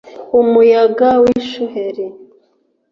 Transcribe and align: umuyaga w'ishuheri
umuyaga 0.39 1.09
w'ishuheri 1.21 2.05